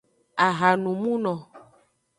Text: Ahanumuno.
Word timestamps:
Ahanumuno. 0.45 1.33